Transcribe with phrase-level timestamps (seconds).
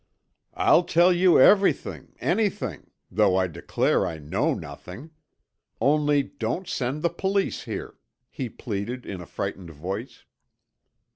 [0.55, 5.11] "I'll tell you everything, anything, though I declare I know nothing.
[5.79, 7.99] Only don't send the police here,"
[8.31, 10.25] he pleaded in a frightened voice.